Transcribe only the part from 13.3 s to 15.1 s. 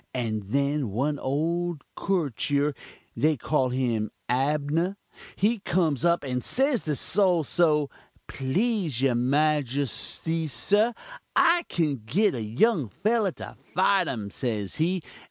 to fite um,' says he.